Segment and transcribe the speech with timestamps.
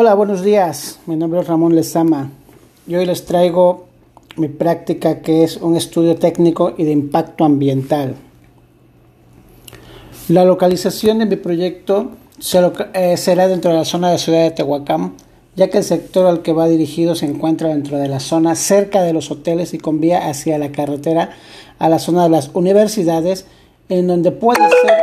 [0.00, 1.00] Hola, buenos días.
[1.06, 2.30] Mi nombre es Ramón Lezama
[2.86, 3.86] y hoy les traigo
[4.36, 8.14] mi práctica que es un estudio técnico y de impacto ambiental.
[10.28, 12.12] La localización de mi proyecto
[12.94, 15.14] eh, será dentro de la zona de ciudad de Tehuacán,
[15.56, 19.02] ya que el sector al que va dirigido se encuentra dentro de la zona cerca
[19.02, 21.30] de los hoteles y con vía hacia la carretera
[21.80, 23.46] a la zona de las universidades,
[23.88, 25.02] en donde puede ser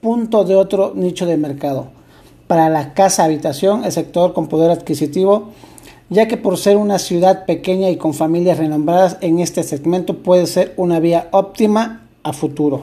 [0.00, 2.01] punto de otro nicho de mercado
[2.52, 5.52] para la casa habitación, el sector con poder adquisitivo,
[6.10, 10.46] ya que por ser una ciudad pequeña y con familias renombradas en este segmento puede
[10.46, 12.82] ser una vía óptima a futuro.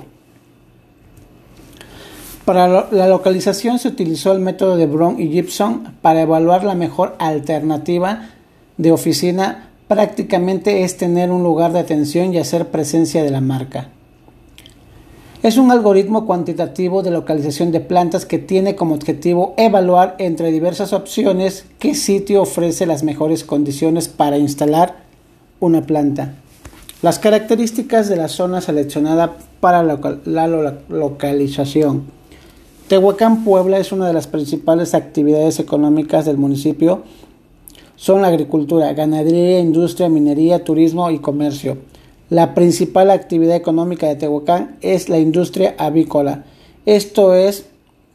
[2.46, 7.16] Para la localización se utilizó el método de Brown y Gibson para evaluar la mejor
[7.20, 8.32] alternativa
[8.78, 9.70] de oficina.
[9.88, 13.90] Prácticamente es tener un lugar de atención y hacer presencia de la marca.
[15.42, 20.92] Es un algoritmo cuantitativo de localización de plantas que tiene como objetivo evaluar entre diversas
[20.92, 24.98] opciones qué sitio ofrece las mejores condiciones para instalar
[25.62, 26.34] una planta.
[27.02, 32.04] Las características de la zona seleccionada para la localización.
[32.90, 37.04] Tehuacán, Puebla es una de las principales actividades económicas del municipio.
[37.96, 41.78] Son la agricultura, ganadería, industria, minería, turismo y comercio.
[42.30, 46.44] La principal actividad económica de Tehuacán es la industria avícola.
[46.86, 47.66] Esto es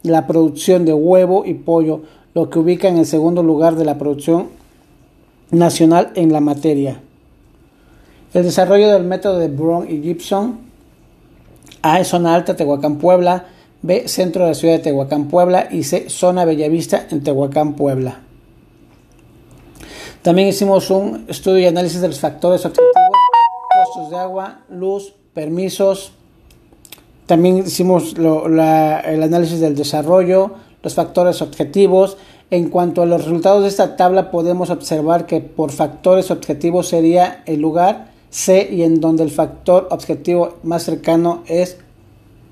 [0.04, 3.98] la producción de huevo y pollo, lo que ubica en el segundo lugar de la
[3.98, 4.50] producción
[5.50, 7.00] nacional en la materia.
[8.34, 10.58] El desarrollo del método de Brown y Gibson
[11.82, 13.46] A zona alta Tehuacán Puebla,
[13.82, 18.20] B centro de la ciudad de Tehuacán Puebla y C zona Bellavista en Tehuacán Puebla.
[20.22, 22.64] También hicimos un estudio y análisis de los factores
[24.10, 26.12] de agua, luz, permisos.
[27.26, 32.16] También hicimos el análisis del desarrollo, los factores objetivos.
[32.50, 37.42] En cuanto a los resultados de esta tabla, podemos observar que por factores objetivos sería
[37.46, 41.78] el lugar C y en donde el factor objetivo más cercano es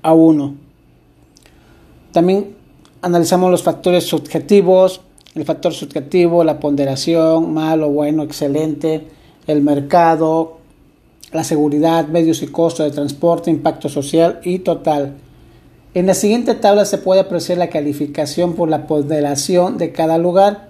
[0.01, 0.55] A1.
[2.11, 2.55] También
[3.01, 5.01] analizamos los factores subjetivos,
[5.35, 9.07] el factor subjetivo, la ponderación, malo, bueno, excelente,
[9.45, 10.57] el mercado,
[11.33, 15.15] la seguridad, medios y costos de transporte, impacto social y total.
[15.95, 20.69] En la siguiente tabla se puede apreciar la calificación por la ponderación de cada lugar.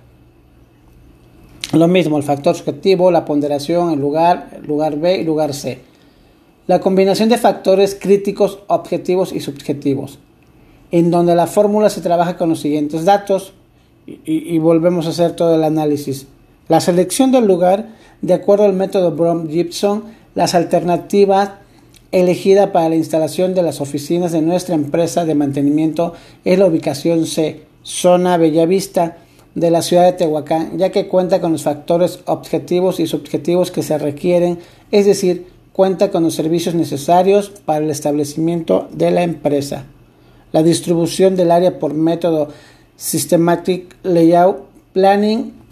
[1.73, 5.79] Lo mismo, el factor subjetivo, la ponderación, el lugar, lugar B y lugar C.
[6.68, 10.19] La combinación de factores críticos, objetivos y subjetivos,
[10.91, 13.53] en donde la fórmula se trabaja con los siguientes datos
[14.06, 16.28] y, y volvemos a hacer todo el análisis.
[16.69, 17.88] La selección del lugar,
[18.22, 20.03] de acuerdo al método Brom-Gibson,
[20.35, 21.51] las alternativas
[22.11, 26.13] elegida para la instalación de las oficinas de nuestra empresa de mantenimiento
[26.45, 29.17] es la ubicación C, zona Bellavista
[29.55, 33.83] de la ciudad de Tehuacán, ya que cuenta con los factores objetivos y subjetivos que
[33.83, 34.59] se requieren,
[34.91, 39.85] es decir, cuenta con los servicios necesarios para el establecimiento de la empresa.
[40.51, 42.49] La distribución del área por método
[42.95, 44.57] Systematic Layout
[44.93, 45.62] Planning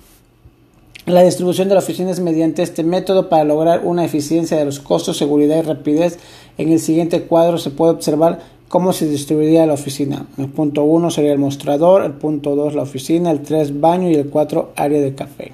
[1.06, 4.80] la distribución de la oficina es mediante este método para lograr una eficiencia de los
[4.80, 6.20] costos, seguridad y rapidez.
[6.58, 10.28] En el siguiente cuadro se puede observar cómo se distribuiría la oficina.
[10.38, 14.16] El punto 1 sería el mostrador, el punto 2 la oficina, el 3 baño y
[14.16, 15.54] el 4 área de café.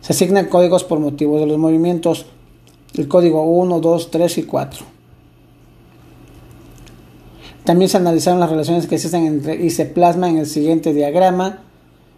[0.00, 2.26] Se asignan códigos por motivos de los movimientos.
[2.94, 4.86] El código 1, 2, 3 y 4.
[7.64, 11.65] También se analizaron las relaciones que existen entre y se plasman en el siguiente diagrama.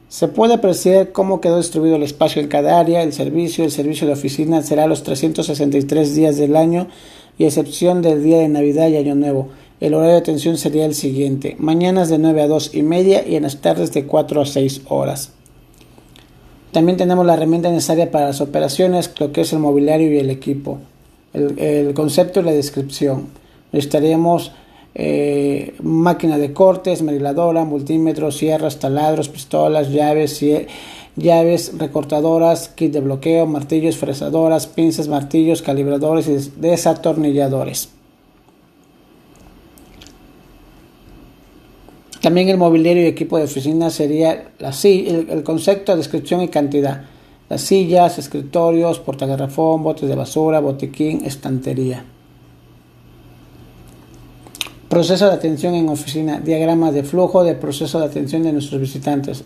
[0.08, 4.06] Se puede apreciar cómo quedó distribuido el espacio en cada área, el servicio, el servicio
[4.06, 6.88] de oficina será los 363 días del año
[7.36, 9.50] y excepción del día de Navidad y Año Nuevo.
[9.80, 13.36] El horario de atención sería el siguiente, mañanas de 9 a 2 y media y
[13.36, 15.32] en las tardes de 4 a 6 horas.
[16.72, 20.30] También tenemos la herramienta necesaria para las operaciones, lo que es el mobiliario y el
[20.30, 20.78] equipo,
[21.34, 23.26] el, el concepto y la descripción.
[23.72, 24.52] Necesitaríamos
[25.00, 30.44] eh, máquina de cortes, meriladora, multímetros, sierras, taladros, pistolas, llaves,
[31.14, 37.90] llaves, recortadoras, kit de bloqueo, martillos, fresadoras, pinzas, martillos, calibradores y desatornilladores.
[42.20, 47.04] También el mobiliario y equipo de oficina sería la, el, el concepto, descripción y cantidad.
[47.48, 52.04] Las sillas, escritorios, portagarrafón, botes de basura, botiquín, estantería.
[54.88, 59.44] Proceso de atención en oficina, diagrama de flujo de proceso de atención de nuestros visitantes.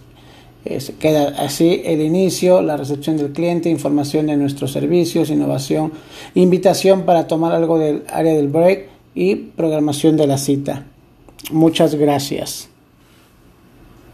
[1.00, 5.92] queda así el inicio, la recepción del cliente, información de nuestros servicios, innovación,
[6.36, 10.86] invitación para tomar algo del área del break y programación de la cita.
[11.50, 12.71] Muchas gracias.